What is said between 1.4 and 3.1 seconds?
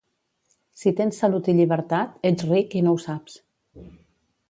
i llibertat, ets ric i no ho